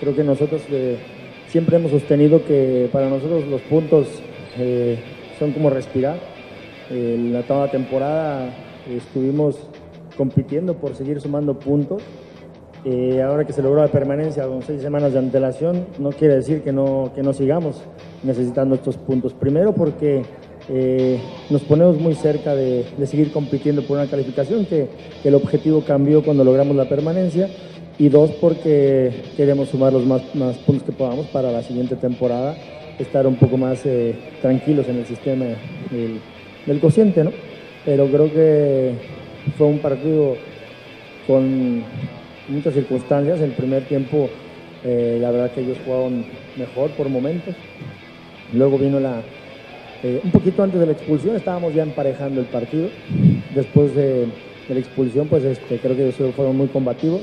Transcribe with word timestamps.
Creo 0.00 0.16
que 0.16 0.24
nosotros 0.24 0.62
eh, 0.70 0.96
siempre 1.48 1.76
hemos 1.76 1.90
sostenido 1.90 2.42
que 2.46 2.88
para 2.90 3.10
nosotros 3.10 3.46
los 3.46 3.60
puntos 3.60 4.08
eh, 4.58 4.98
son 5.38 5.52
como 5.52 5.68
respirar. 5.68 6.18
En 6.88 7.34
la 7.34 7.42
toda 7.42 7.70
temporada 7.70 8.48
estuvimos 8.88 9.68
compitiendo 10.16 10.74
por 10.74 10.94
seguir 10.94 11.20
sumando 11.20 11.58
puntos. 11.58 12.02
Eh, 12.86 13.20
ahora 13.20 13.44
que 13.44 13.52
se 13.52 13.62
logró 13.62 13.82
la 13.82 13.88
permanencia 13.88 14.46
con 14.46 14.62
seis 14.62 14.80
semanas 14.80 15.12
de 15.12 15.18
antelación, 15.18 15.84
no 15.98 16.10
quiere 16.12 16.36
decir 16.36 16.62
que 16.62 16.72
no, 16.72 17.12
que 17.14 17.22
no 17.22 17.34
sigamos 17.34 17.82
necesitando 18.22 18.76
estos 18.76 18.96
puntos. 18.96 19.34
Primero 19.34 19.74
porque 19.74 20.22
nos 21.50 21.62
ponemos 21.62 21.98
muy 21.98 22.14
cerca 22.14 22.54
de, 22.54 22.86
seguir 23.04 23.32
compitiendo 23.32 23.82
por 23.82 23.98
una 23.98 24.08
calificación, 24.08 24.64
que 24.64 24.88
el 25.24 25.34
objetivo 25.34 25.82
cambió 25.84 26.22
cuando 26.22 26.42
logramos 26.42 26.74
la 26.74 26.88
permanencia. 26.88 27.50
Y 28.00 28.08
dos, 28.08 28.30
porque 28.40 29.12
queremos 29.36 29.68
sumar 29.68 29.92
los 29.92 30.06
más, 30.06 30.34
más 30.34 30.56
puntos 30.56 30.84
que 30.84 30.92
podamos 30.92 31.26
para 31.26 31.52
la 31.52 31.62
siguiente 31.62 31.96
temporada, 31.96 32.56
estar 32.98 33.26
un 33.26 33.34
poco 33.34 33.58
más 33.58 33.84
eh, 33.84 34.14
tranquilos 34.40 34.88
en 34.88 35.00
el 35.00 35.04
sistema 35.04 35.44
del, 35.90 36.80
cociente, 36.80 37.22
¿no? 37.22 37.30
Pero 37.84 38.06
creo 38.06 38.32
que 38.32 38.92
fue 39.58 39.66
un 39.66 39.80
partido 39.80 40.34
con 41.26 41.84
muchas 42.48 42.72
circunstancias. 42.72 43.38
El 43.42 43.50
primer 43.50 43.84
tiempo, 43.84 44.30
eh, 44.82 45.18
la 45.20 45.30
verdad 45.30 45.50
que 45.52 45.60
ellos 45.60 45.76
jugaron 45.84 46.24
mejor 46.56 46.88
por 46.92 47.10
momentos. 47.10 47.54
Luego 48.54 48.78
vino 48.78 48.98
la, 48.98 49.20
eh, 50.02 50.22
un 50.24 50.30
poquito 50.30 50.62
antes 50.62 50.80
de 50.80 50.86
la 50.86 50.92
expulsión, 50.92 51.36
estábamos 51.36 51.74
ya 51.74 51.82
emparejando 51.82 52.40
el 52.40 52.46
partido. 52.46 52.88
Después 53.54 53.94
de, 53.94 54.20
de 54.68 54.74
la 54.74 54.80
expulsión, 54.80 55.28
pues 55.28 55.44
este, 55.44 55.76
creo 55.76 55.94
que 55.94 56.08
ellos 56.08 56.34
fueron 56.34 56.56
muy 56.56 56.68
combativos. 56.68 57.20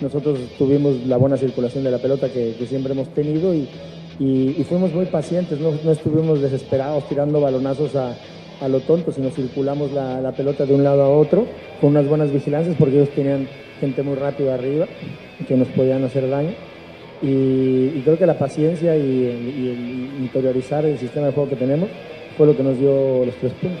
Nosotros 0.00 0.38
tuvimos 0.58 1.06
la 1.06 1.16
buena 1.16 1.36
circulación 1.36 1.84
de 1.84 1.90
la 1.90 1.98
pelota 1.98 2.28
que, 2.28 2.54
siempre 2.66 2.92
hemos 2.92 3.08
tenido 3.08 3.54
y, 3.54 3.68
fuimos 4.68 4.92
muy 4.92 5.06
pacientes, 5.06 5.58
no, 5.60 5.90
estuvimos 5.90 6.40
desesperados 6.40 7.08
tirando 7.08 7.40
balonazos 7.40 7.94
a, 7.96 8.16
lo 8.68 8.80
tonto, 8.80 9.12
sino 9.12 9.30
circulamos 9.30 9.92
la, 9.92 10.32
pelota 10.36 10.64
de 10.64 10.74
un 10.74 10.82
lado 10.82 11.02
a 11.02 11.08
otro 11.08 11.46
con 11.80 11.90
unas 11.90 12.08
buenas 12.08 12.32
vigilancias 12.32 12.76
porque 12.78 12.96
ellos 12.96 13.10
tenían 13.10 13.46
gente 13.78 14.02
muy 14.02 14.14
rápida 14.14 14.54
arriba 14.54 14.86
que 15.46 15.56
nos 15.56 15.68
podían 15.68 16.02
hacer 16.04 16.28
daño. 16.28 16.54
Y, 17.22 18.00
creo 18.02 18.18
que 18.18 18.26
la 18.26 18.38
paciencia 18.38 18.96
y, 18.96 19.00
y 19.00 19.68
el 19.68 20.22
interiorizar 20.24 20.84
el 20.84 20.98
sistema 20.98 21.26
de 21.26 21.32
juego 21.32 21.50
que 21.50 21.56
tenemos 21.56 21.88
fue 22.36 22.46
lo 22.46 22.56
que 22.56 22.62
nos 22.62 22.78
dio 22.78 23.24
los 23.24 23.34
tres 23.36 23.52
puntos. 23.52 23.80